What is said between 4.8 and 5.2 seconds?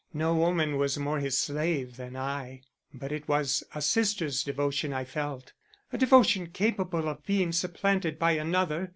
I